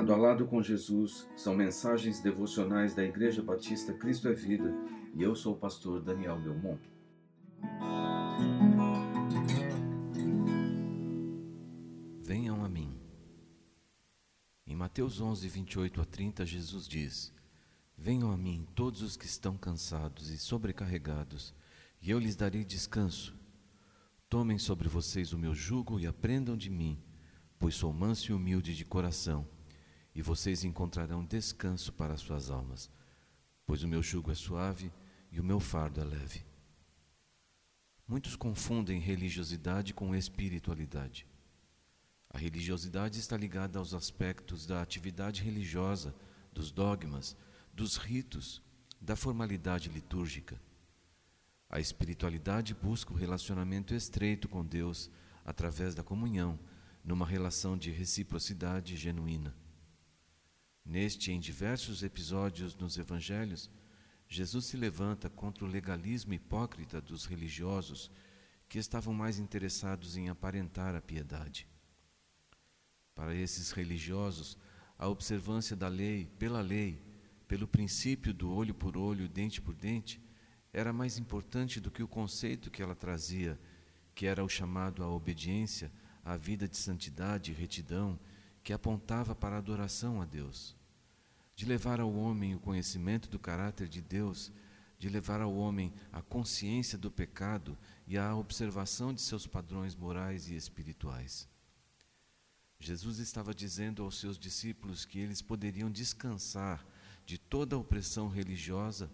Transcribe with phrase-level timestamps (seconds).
[0.00, 4.74] Lado a Lado com Jesus são mensagens devocionais da Igreja Batista Cristo é Vida
[5.14, 6.80] e eu sou o pastor Daniel Belmont.
[12.22, 12.98] Venham a mim.
[14.66, 17.30] Em Mateus 11, 28 a 30, Jesus diz:
[17.94, 21.54] Venham a mim todos os que estão cansados e sobrecarregados,
[22.00, 23.36] e eu lhes darei descanso.
[24.30, 26.98] Tomem sobre vocês o meu jugo e aprendam de mim,
[27.58, 29.46] pois sou manso e humilde de coração
[30.14, 32.90] e vocês encontrarão descanso para as suas almas,
[33.66, 34.92] pois o meu jugo é suave
[35.30, 36.44] e o meu fardo é leve.
[38.06, 41.26] Muitos confundem religiosidade com espiritualidade.
[42.28, 46.14] A religiosidade está ligada aos aspectos da atividade religiosa,
[46.52, 47.36] dos dogmas,
[47.72, 48.62] dos ritos,
[49.00, 50.60] da formalidade litúrgica.
[51.68, 55.08] A espiritualidade busca o relacionamento estreito com Deus
[55.44, 56.58] através da comunhão,
[57.04, 59.54] numa relação de reciprocidade genuína.
[60.84, 63.70] Neste e em diversos episódios nos evangelhos,
[64.28, 68.10] Jesus se levanta contra o legalismo hipócrita dos religiosos
[68.68, 71.66] que estavam mais interessados em aparentar a piedade.
[73.14, 74.56] Para esses religiosos,
[74.96, 77.02] a observância da lei pela lei,
[77.48, 80.22] pelo princípio do olho por olho, dente por dente,
[80.72, 83.58] era mais importante do que o conceito que ela trazia,
[84.14, 85.90] que era o chamado à obediência,
[86.24, 88.18] à vida de santidade e retidão
[88.62, 90.76] que apontava para a adoração a Deus,
[91.54, 94.52] de levar ao homem o conhecimento do caráter de Deus,
[94.98, 100.48] de levar ao homem a consciência do pecado e a observação de seus padrões morais
[100.48, 101.48] e espirituais.
[102.78, 106.86] Jesus estava dizendo aos seus discípulos que eles poderiam descansar
[107.26, 109.10] de toda a opressão religiosa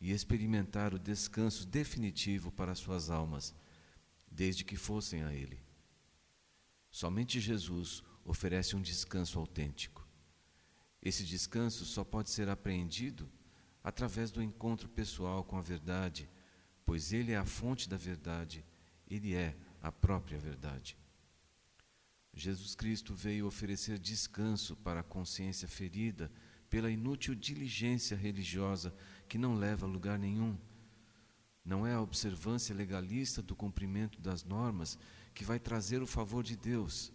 [0.00, 3.54] e experimentar o descanso definitivo para suas almas,
[4.30, 5.58] desde que fossem a Ele.
[6.90, 10.06] Somente Jesus oferece um descanso autêntico.
[11.02, 13.28] Esse descanso só pode ser apreendido
[13.82, 16.30] através do encontro pessoal com a verdade,
[16.86, 18.64] pois Ele é a fonte da verdade,
[19.08, 20.96] Ele é a própria verdade.
[22.32, 26.30] Jesus Cristo veio oferecer descanso para a consciência ferida
[26.68, 28.94] pela inútil diligência religiosa
[29.28, 30.56] que não leva a lugar nenhum.
[31.64, 34.96] Não é a observância legalista do cumprimento das normas
[35.34, 37.12] que vai trazer o favor de Deus,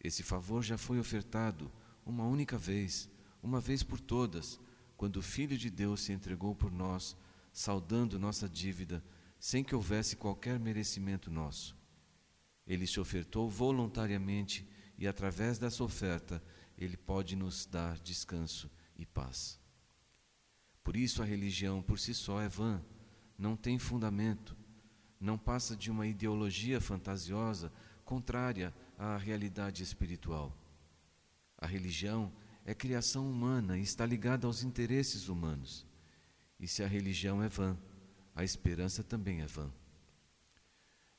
[0.00, 1.70] esse favor já foi ofertado
[2.04, 3.10] uma única vez,
[3.42, 4.58] uma vez por todas,
[4.96, 7.16] quando o Filho de Deus se entregou por nós,
[7.52, 9.04] saudando nossa dívida,
[9.38, 11.76] sem que houvesse qualquer merecimento nosso.
[12.66, 16.42] Ele se ofertou voluntariamente e, através dessa oferta,
[16.76, 19.60] ele pode nos dar descanso e paz.
[20.82, 22.82] Por isso, a religião por si só é vã,
[23.36, 24.56] não tem fundamento,
[25.20, 27.72] não passa de uma ideologia fantasiosa
[28.08, 30.56] contrária à realidade espiritual.
[31.58, 32.32] A religião
[32.64, 35.86] é criação humana e está ligada aos interesses humanos.
[36.58, 37.76] E se a religião é vã,
[38.34, 39.70] a esperança também é vã.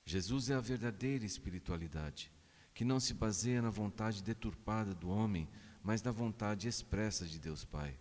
[0.04, 2.32] Jesus é a verdadeira espiritualidade,
[2.74, 5.48] que não se baseia na vontade deturpada do homem,
[5.84, 7.96] mas na vontade expressa de Deus Pai.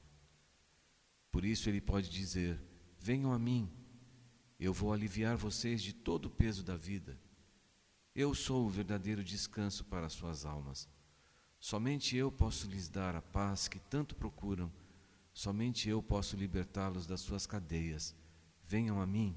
[1.30, 2.58] Por isso ele pode dizer:
[2.98, 3.70] Venham a mim,
[4.58, 7.27] eu vou aliviar vocês de todo o peso da vida.
[8.20, 10.88] Eu sou o verdadeiro descanso para as suas almas.
[11.60, 14.72] Somente eu posso lhes dar a paz que tanto procuram.
[15.32, 18.16] Somente eu posso libertá-los das suas cadeias.
[18.66, 19.36] Venham a mim.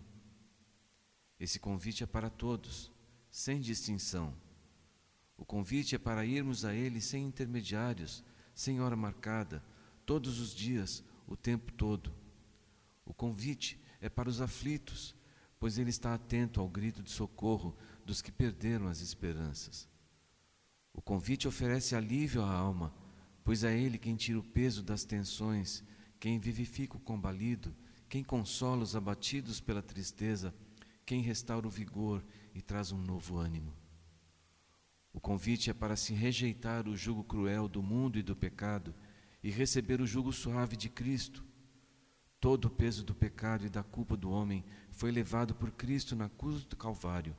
[1.40, 2.92] Esse convite é para todos,
[3.30, 4.34] sem distinção.
[5.38, 9.64] O convite é para irmos a Ele sem intermediários, sem hora marcada,
[10.08, 12.12] todos os dias, o tempo todo.
[13.06, 15.14] O convite é para os aflitos,
[15.60, 19.88] pois Ele está atento ao grito de socorro dos que perderam as esperanças.
[20.94, 22.94] O convite oferece alívio à alma,
[23.44, 25.84] pois é Ele quem tira o peso das tensões,
[26.20, 27.76] quem vivifica o combalido,
[28.10, 30.54] quem consola os abatidos pela tristeza,
[31.06, 32.24] quem restaura o vigor
[32.54, 33.74] e traz um novo ânimo.
[35.14, 38.94] O convite é para se rejeitar o jugo cruel do mundo e do pecado
[39.44, 41.44] e receber o jugo suave de Cristo.
[42.40, 46.30] Todo o peso do pecado e da culpa do homem foi levado por Cristo na
[46.30, 47.36] cruz do Calvário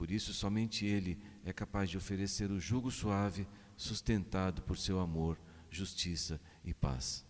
[0.00, 5.38] por isso, somente Ele é capaz de oferecer o jugo suave, sustentado por seu amor,
[5.68, 7.22] justiça e paz.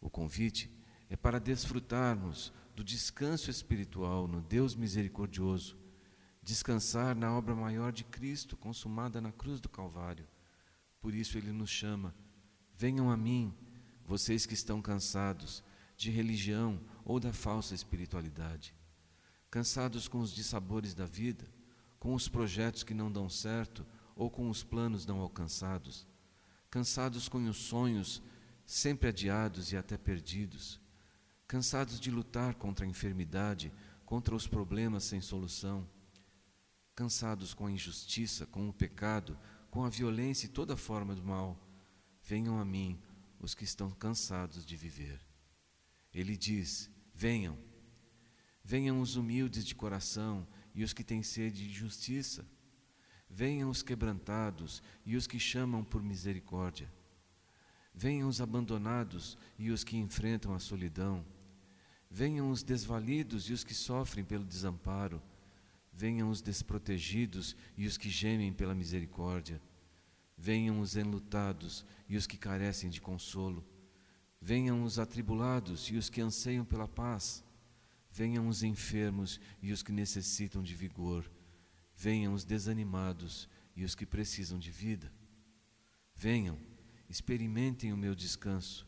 [0.00, 0.74] O convite
[1.10, 5.76] é para desfrutarmos do descanso espiritual no Deus misericordioso,
[6.42, 10.26] descansar na obra maior de Cristo consumada na cruz do Calvário.
[10.98, 12.14] Por isso Ele nos chama:
[12.74, 13.54] venham a mim,
[14.06, 15.62] vocês que estão cansados
[15.94, 18.79] de religião ou da falsa espiritualidade
[19.50, 21.46] cansados com os dissabores da vida,
[21.98, 26.06] com os projetos que não dão certo ou com os planos não alcançados,
[26.70, 28.22] cansados com os sonhos
[28.64, 30.80] sempre adiados e até perdidos,
[31.46, 33.72] cansados de lutar contra a enfermidade,
[34.06, 35.86] contra os problemas sem solução,
[36.94, 39.36] cansados com a injustiça, com o pecado,
[39.70, 41.58] com a violência e toda forma do mal,
[42.22, 43.00] venham a mim
[43.40, 45.20] os que estão cansados de viver.
[46.12, 47.58] Ele diz: Venham,
[48.70, 52.46] venham os humildes de coração e os que têm sede de justiça.
[53.28, 56.88] Venham os quebrantados e os que chamam por misericórdia.
[57.92, 61.26] Venham os abandonados e os que enfrentam a solidão.
[62.08, 65.20] Venham os desvalidos e os que sofrem pelo desamparo.
[65.92, 69.60] Venham os desprotegidos e os que gemem pela misericórdia.
[70.38, 73.64] Venham os enlutados e os que carecem de consolo.
[74.40, 77.42] Venham os atribulados e os que anseiam pela paz.
[78.10, 81.30] Venham os enfermos e os que necessitam de vigor.
[81.96, 85.12] Venham os desanimados e os que precisam de vida.
[86.14, 86.58] Venham,
[87.08, 88.86] experimentem o meu descanso.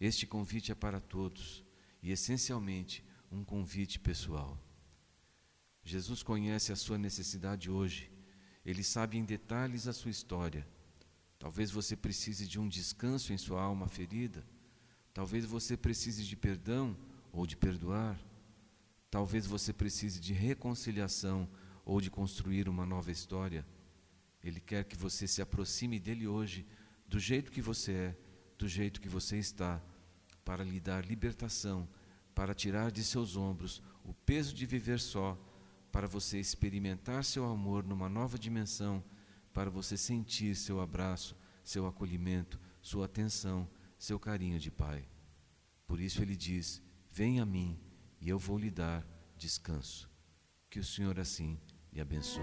[0.00, 1.64] Este convite é para todos
[2.02, 4.60] e, essencialmente, um convite pessoal.
[5.82, 8.10] Jesus conhece a sua necessidade hoje,
[8.64, 10.66] ele sabe em detalhes a sua história.
[11.38, 14.46] Talvez você precise de um descanso em sua alma ferida,
[15.12, 16.96] talvez você precise de perdão
[17.30, 18.18] ou de perdoar,
[19.14, 21.48] talvez você precise de reconciliação
[21.84, 23.64] ou de construir uma nova história.
[24.42, 26.66] Ele quer que você se aproxime dele hoje,
[27.06, 28.16] do jeito que você é,
[28.58, 29.80] do jeito que você está,
[30.44, 31.88] para lhe dar libertação,
[32.34, 35.38] para tirar de seus ombros o peso de viver só,
[35.92, 39.00] para você experimentar seu amor numa nova dimensão,
[39.52, 45.08] para você sentir seu abraço, seu acolhimento, sua atenção, seu carinho de Pai.
[45.86, 46.82] Por isso ele diz:
[47.12, 47.78] Venha a mim
[48.20, 49.06] e eu vou lhe dar
[49.36, 50.10] descanso.
[50.70, 51.58] Que o Senhor assim
[51.92, 52.42] e abençoe.